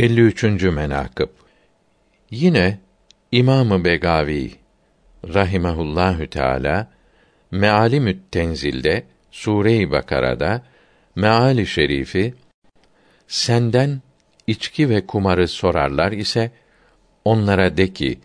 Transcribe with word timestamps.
53. 0.00 0.62
menakıb 0.62 1.28
Yine 2.30 2.78
İmamı 3.32 3.84
Begavi 3.84 4.52
rahimehullahü 5.34 6.26
teala 6.30 6.90
Mealimü't 7.50 8.32
Tenzil'de 8.32 9.04
Sure-i 9.30 9.90
Bakara'da 9.90 10.62
meali 11.16 11.66
şerifi 11.66 12.34
senden 13.28 14.02
içki 14.46 14.88
ve 14.88 15.06
kumarı 15.06 15.48
sorarlar 15.48 16.12
ise 16.12 16.50
onlara 17.24 17.76
de 17.76 17.92
ki 17.92 18.18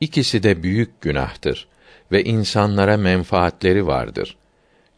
ikisi 0.00 0.42
de 0.42 0.62
büyük 0.62 1.00
günahtır 1.00 1.68
ve 2.12 2.24
insanlara 2.24 2.96
menfaatleri 2.96 3.86
vardır. 3.86 4.36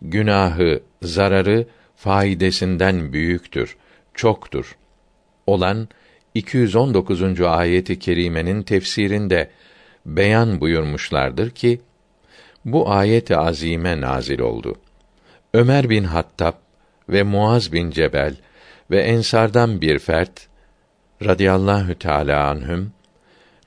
Günahı, 0.02 0.82
zararı 1.02 1.66
faydasından 1.96 3.12
büyüktür, 3.12 3.76
çoktur. 4.14 4.76
Olan 5.46 5.88
219. 6.34 7.40
ayeti 7.40 7.98
kerimenin 7.98 8.62
tefsirinde 8.62 9.50
beyan 10.06 10.60
buyurmuşlardır 10.60 11.50
ki 11.50 11.80
bu 12.64 12.90
ayet-i 12.90 13.36
azime 13.36 14.00
nazil 14.00 14.40
oldu. 14.40 14.74
Ömer 15.54 15.90
bin 15.90 16.04
Hattab 16.04 16.52
ve 17.08 17.22
Muaz 17.22 17.72
bin 17.72 17.90
Cebel 17.90 18.36
ve 18.90 19.02
ensardan 19.02 19.80
bir 19.80 19.98
fert 19.98 20.48
radıyallahu 21.24 21.94
teala 21.94 22.48
anhüm 22.48 22.92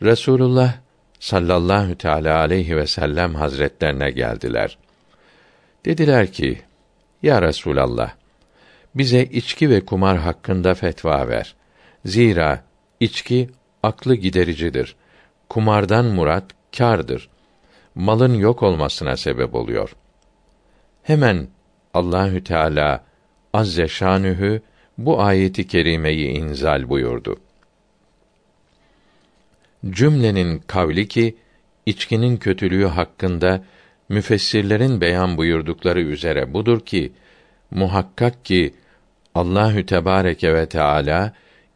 Resulullah 0.01 0.73
sallallahu 1.19 1.95
teala 1.95 2.37
aleyhi 2.39 2.77
ve 2.77 2.87
sellem 2.87 3.35
hazretlerine 3.35 4.11
geldiler. 4.11 4.77
Dediler 5.85 6.31
ki: 6.31 6.61
Ya 7.23 7.41
Resulallah, 7.41 8.11
bize 8.95 9.23
içki 9.23 9.69
ve 9.69 9.85
kumar 9.85 10.17
hakkında 10.17 10.73
fetva 10.73 11.27
ver. 11.27 11.55
Zira 12.05 12.63
içki 12.99 13.49
aklı 13.83 14.15
gidericidir. 14.15 14.95
Kumardan 15.49 16.05
murat 16.05 16.43
kârdır. 16.77 17.29
Malın 17.95 18.33
yok 18.33 18.63
olmasına 18.63 19.17
sebep 19.17 19.55
oluyor. 19.55 19.95
Hemen 21.03 21.47
Allahü 21.93 22.43
Teala 22.43 23.03
azze 23.53 23.87
şanühü 23.87 24.61
bu 24.97 25.21
ayeti 25.21 25.67
kerimeyi 25.67 26.27
inzal 26.29 26.89
buyurdu. 26.89 27.39
Cümlenin 29.89 30.59
kavli 30.59 31.07
ki 31.07 31.35
içkinin 31.85 32.37
kötülüğü 32.37 32.85
hakkında 32.85 33.63
müfessirlerin 34.09 35.01
beyan 35.01 35.37
buyurdukları 35.37 36.01
üzere 36.01 36.53
budur 36.53 36.79
ki 36.79 37.13
muhakkak 37.71 38.45
ki 38.45 38.73
Allahü 39.35 39.85
Tebareke 39.85 40.53
ve 40.53 40.69
Teala 40.69 41.33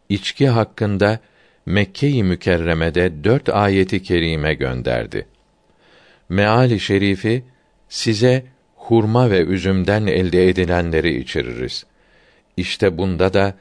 içki 0.09 0.47
hakkında 0.47 1.19
Mekke-i 1.65 2.23
Mükerreme'de 2.23 3.23
dört 3.23 3.49
ayeti 3.49 4.03
kerime 4.03 4.53
gönderdi. 4.53 5.27
Meali 6.29 6.79
şerifi 6.79 7.43
size 7.89 8.45
hurma 8.75 9.31
ve 9.31 9.39
üzümden 9.39 10.07
elde 10.07 10.49
edilenleri 10.49 11.19
içiririz. 11.19 11.85
İşte 12.57 12.97
bunda 12.97 13.33
da 13.33 13.53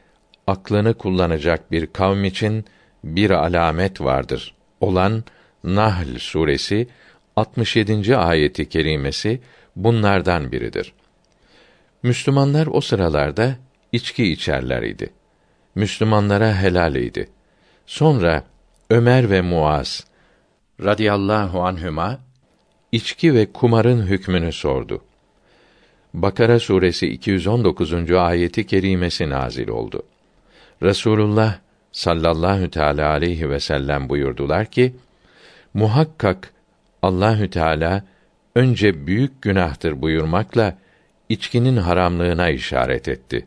aklını 0.46 0.94
kullanacak 0.94 1.72
bir 1.72 1.86
kavm 1.86 2.24
için 2.24 2.64
bir 3.04 3.30
alamet 3.30 4.00
vardır. 4.00 4.54
Olan 4.80 5.24
Nahl 5.64 6.18
suresi 6.18 6.88
67. 7.36 8.16
ayeti 8.16 8.68
kerimesi 8.68 9.40
bunlardan 9.76 10.52
biridir. 10.52 10.92
Müslümanlar 12.02 12.66
o 12.66 12.80
sıralarda 12.80 13.56
içki 13.92 14.32
içerler 14.32 14.82
idi. 14.82 15.10
Müslümanlara 15.76 16.54
helal 16.62 16.94
idi. 16.94 17.28
Sonra 17.86 18.44
Ömer 18.90 19.30
ve 19.30 19.40
Muaz 19.40 20.04
radıyallahu 20.84 21.62
anhüma 21.62 22.18
içki 22.92 23.34
ve 23.34 23.52
kumarın 23.52 24.02
hükmünü 24.02 24.52
sordu. 24.52 25.04
Bakara 26.14 26.60
suresi 26.60 27.06
219. 27.06 28.12
ayeti 28.12 28.66
kerimesi 28.66 29.30
nazil 29.30 29.68
oldu. 29.68 30.02
Resulullah 30.82 31.58
sallallahu 31.92 32.70
teala 32.70 33.10
aleyhi 33.10 33.50
ve 33.50 33.60
sellem 33.60 34.08
buyurdular 34.08 34.66
ki: 34.66 34.94
Muhakkak 35.74 36.52
Allahü 37.02 37.50
Teala 37.50 38.04
önce 38.54 39.06
büyük 39.06 39.42
günahtır 39.42 40.02
buyurmakla 40.02 40.78
içkinin 41.28 41.76
haramlığına 41.76 42.50
işaret 42.50 43.08
etti. 43.08 43.46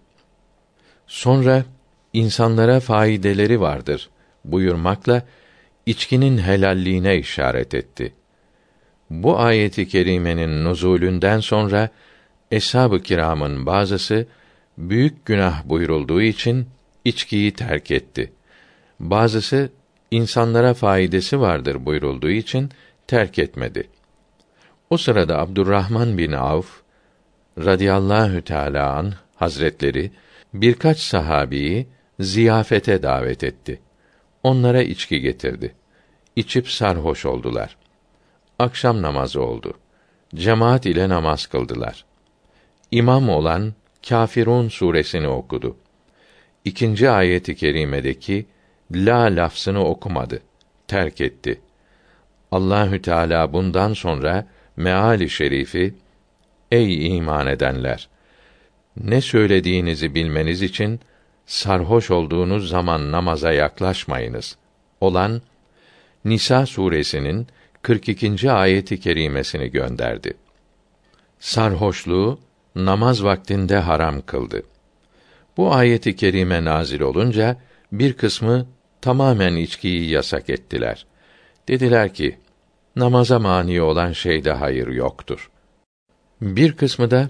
Sonra 1.07 1.63
insanlara 2.13 2.79
faydeleri 2.79 3.61
vardır 3.61 4.09
buyurmakla 4.45 5.23
içkinin 5.85 6.37
helalliğine 6.37 7.17
işaret 7.17 7.73
etti. 7.73 8.13
Bu 9.09 9.39
ayeti 9.39 9.87
kerimenin 9.87 10.63
nuzulünden 10.65 11.39
sonra 11.39 11.89
eshab-ı 12.51 13.03
kiramın 13.03 13.65
bazısı 13.65 14.27
büyük 14.77 15.25
günah 15.25 15.65
buyurulduğu 15.65 16.21
için 16.21 16.67
içkiyi 17.05 17.51
terk 17.51 17.91
etti. 17.91 18.31
Bazısı 18.99 19.69
insanlara 20.11 20.73
faydası 20.73 21.41
vardır 21.41 21.85
buyurulduğu 21.85 22.29
için 22.29 22.69
terk 23.07 23.39
etmedi. 23.39 23.89
O 24.89 24.97
sırada 24.97 25.39
Abdurrahman 25.39 26.17
bin 26.17 26.31
Avf 26.31 26.81
radıyallahu 27.57 28.41
teala 28.41 28.93
an 28.93 29.13
hazretleri 29.35 30.11
birkaç 30.53 30.99
sahabiyi 30.99 31.87
ziyafete 32.19 33.03
davet 33.03 33.43
etti. 33.43 33.81
Onlara 34.43 34.81
içki 34.81 35.21
getirdi. 35.21 35.75
İçip 36.35 36.69
sarhoş 36.69 37.25
oldular. 37.25 37.77
Akşam 38.59 39.01
namazı 39.01 39.41
oldu. 39.41 39.73
Cemaat 40.35 40.85
ile 40.85 41.09
namaz 41.09 41.45
kıldılar. 41.45 42.05
İmam 42.91 43.29
olan 43.29 43.73
Kafirun 44.09 44.67
suresini 44.69 45.27
okudu. 45.27 45.77
İkinci 46.65 47.09
ayeti 47.09 47.55
kerimedeki 47.55 48.45
la 48.91 49.23
lafzını 49.23 49.85
okumadı. 49.85 50.41
Terk 50.87 51.21
etti. 51.21 51.61
Allahü 52.51 53.01
Teala 53.01 53.53
bundan 53.53 53.93
sonra 53.93 54.47
meali 54.77 55.29
şerifi 55.29 55.93
Ey 56.71 57.17
iman 57.17 57.47
edenler 57.47 58.09
ne 58.97 59.21
söylediğinizi 59.21 60.15
bilmeniz 60.15 60.61
için 60.61 60.99
sarhoş 61.49 62.11
olduğunuz 62.11 62.69
zaman 62.69 63.11
namaza 63.11 63.51
yaklaşmayınız. 63.51 64.57
Olan 65.01 65.41
Nisa 66.25 66.65
suresinin 66.65 67.47
42. 67.81 68.51
ayeti 68.51 68.99
kerimesini 68.99 69.71
gönderdi. 69.71 70.33
Sarhoşluğu 71.39 72.39
namaz 72.75 73.23
vaktinde 73.23 73.77
haram 73.77 74.21
kıldı. 74.21 74.63
Bu 75.57 75.73
ayeti 75.73 76.15
kerime 76.15 76.65
nazil 76.65 77.01
olunca 77.01 77.57
bir 77.91 78.13
kısmı 78.13 78.67
tamamen 79.01 79.55
içkiyi 79.55 80.09
yasak 80.09 80.49
ettiler. 80.49 81.05
Dediler 81.67 82.13
ki, 82.13 82.37
namaza 82.95 83.39
mani 83.39 83.81
olan 83.81 84.11
şeyde 84.11 84.51
hayır 84.51 84.87
yoktur. 84.87 85.49
Bir 86.41 86.71
kısmı 86.77 87.11
da 87.11 87.29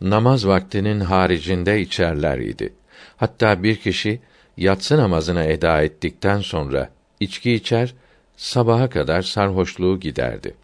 namaz 0.00 0.46
vaktinin 0.46 1.00
haricinde 1.00 1.80
içerler 1.80 2.38
idi. 2.38 2.74
Hatta 3.16 3.62
bir 3.62 3.76
kişi 3.76 4.20
yatsı 4.56 4.98
namazını 4.98 5.44
eda 5.44 5.82
ettikten 5.82 6.40
sonra 6.40 6.90
içki 7.20 7.52
içer, 7.52 7.94
sabaha 8.36 8.90
kadar 8.90 9.22
sarhoşluğu 9.22 10.00
giderdi. 10.00 10.54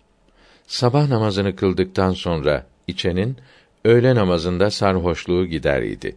Sabah 0.67 1.09
namazını 1.09 1.57
kıldıktan 1.57 2.13
sonra 2.13 2.67
içenin 2.87 3.37
öğle 3.85 4.15
namazında 4.15 4.71
sarhoşluğu 4.71 5.47
gider 5.47 5.83
idi. 5.83 6.17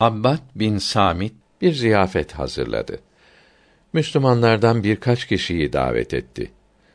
Abbad 0.00 0.40
bin 0.54 0.78
Samit 0.78 1.34
bir 1.60 1.72
ziyafet 1.72 2.32
hazırladı. 2.32 3.00
Müslümanlardan 3.92 4.84
birkaç 4.84 5.26
kişiyi 5.26 5.72
davet 5.72 6.14
etti. 6.14 6.50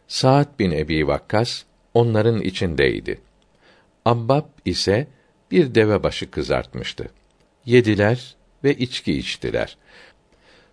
Saad 0.07 0.59
bin 0.59 0.71
Ebi 0.71 1.07
Vakkas 1.07 1.63
onların 1.93 2.41
içindeydi. 2.41 3.21
Abbab 4.05 4.45
ise 4.65 5.07
bir 5.51 5.75
deve 5.75 6.03
başı 6.03 6.31
kızartmıştı. 6.31 7.09
Yediler 7.65 8.35
ve 8.63 8.73
içki 8.73 9.13
içtiler. 9.13 9.77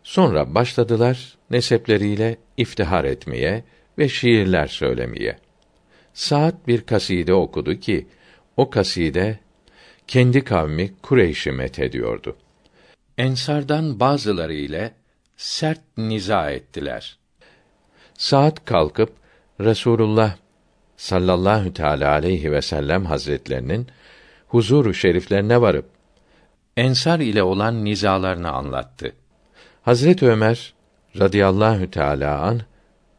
Sonra 0.02 0.54
başladılar 0.54 1.36
nesepleriyle 1.50 2.36
iftihar 2.56 3.04
etmeye 3.04 3.64
ve 3.98 4.08
şiirler 4.08 4.66
söylemeye. 4.66 5.38
Saat 6.14 6.68
bir 6.68 6.80
kaside 6.80 7.34
okudu 7.34 7.74
ki 7.74 8.06
o 8.56 8.70
kaside 8.70 9.38
kendi 10.06 10.44
kavmi 10.44 10.92
Kureyş'i 11.02 11.52
methediyordu. 11.52 12.36
Ensardan 13.18 14.00
bazıları 14.00 14.54
ile 14.54 14.92
sert 15.36 15.80
niza 15.96 16.50
ettiler. 16.50 17.18
Saat 18.18 18.64
kalkıp 18.64 19.12
Resulullah 19.60 20.36
sallallahu 20.96 21.74
teala 21.74 22.10
aleyhi 22.10 22.52
ve 22.52 22.62
sellem 22.62 23.04
hazretlerinin 23.04 23.86
huzuru 24.48 24.94
şeriflerine 24.94 25.60
varıp 25.60 25.99
ensar 26.80 27.20
ile 27.20 27.42
olan 27.42 27.84
nizalarını 27.84 28.52
anlattı. 28.52 29.12
Hazret 29.82 30.22
Ömer 30.22 30.74
radıyallahu 31.18 31.90
teala 31.90 32.40
an 32.40 32.60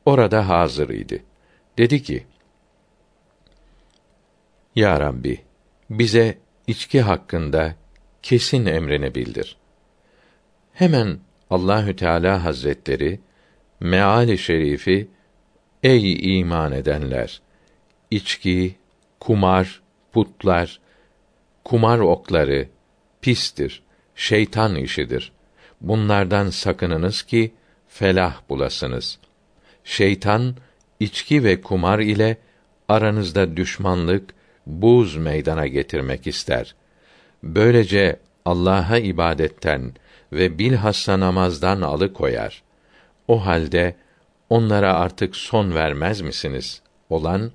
orada 0.06 0.50
hazır 0.50 0.90
idi. 0.90 1.24
Dedi 1.78 2.04
ki: 2.04 2.26
Ya 4.76 5.00
Rabbi, 5.00 5.42
bize 5.90 6.38
içki 6.68 7.02
hakkında 7.02 7.76
kesin 8.22 8.66
emrini 8.66 9.16
bildir. 9.16 9.58
Hemen 10.74 11.20
Allahü 11.50 11.96
Teala 11.96 12.44
Hazretleri 12.44 13.20
meali 13.80 14.38
şerifi 14.38 15.08
ey 15.84 16.40
iman 16.40 16.72
edenler 16.72 17.42
içki, 18.12 18.76
kumar, 19.20 19.82
putlar, 20.12 20.80
kumar 21.64 22.00
okları 22.00 22.68
pistir, 23.22 23.84
şeytan 24.16 24.76
işidir. 24.76 25.32
Bunlardan 25.82 26.50
sakınınız 26.50 27.22
ki 27.22 27.52
felah 27.88 28.36
bulasınız. 28.50 29.20
Şeytan 29.84 30.56
içki 31.00 31.44
ve 31.44 31.62
kumar 31.62 32.00
ile 32.00 32.38
aranızda 32.90 33.58
düşmanlık, 33.58 34.34
buz 34.66 35.16
meydana 35.16 35.68
getirmek 35.68 36.28
ister. 36.28 36.76
Böylece 37.44 38.20
Allah'a 38.46 38.98
ibadetten 38.98 39.94
ve 40.34 40.60
bilhassa 40.60 41.20
namazdan 41.20 41.82
alıkoyar. 41.82 42.64
O 43.28 43.46
halde 43.46 43.96
onlara 44.50 44.94
artık 44.94 45.36
son 45.36 45.76
vermez 45.76 46.22
misiniz? 46.22 46.82
Olan 47.10 47.52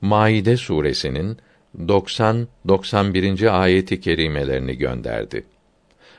Maide 0.00 0.56
suresinin 0.56 1.38
90 1.78 2.48
91. 2.68 3.62
ayeti 3.62 4.00
kerimelerini 4.00 4.78
gönderdi. 4.78 5.46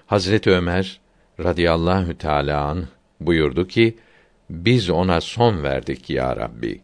Hazreti 0.05 0.51
Ömer 0.51 0.99
radıyallahu 1.39 2.17
teala 2.17 2.77
buyurdu 3.19 3.67
ki 3.67 3.97
biz 4.49 4.89
ona 4.89 5.21
son 5.21 5.63
verdik 5.63 6.09
ya 6.09 6.35
Rabbi. 6.35 6.81